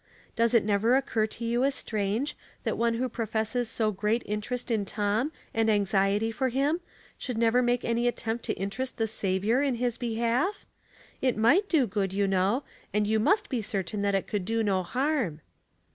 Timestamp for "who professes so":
2.95-3.91